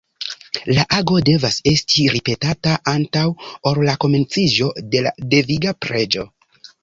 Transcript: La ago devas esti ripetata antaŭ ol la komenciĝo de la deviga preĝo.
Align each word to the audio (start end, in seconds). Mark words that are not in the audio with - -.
La 0.77 0.83
ago 0.99 1.17
devas 1.27 1.57
esti 1.71 2.05
ripetata 2.13 2.73
antaŭ 2.93 3.25
ol 3.73 3.81
la 3.89 3.95
komenciĝo 4.05 4.71
de 4.95 5.03
la 5.09 5.15
deviga 5.35 5.77
preĝo. 5.87 6.25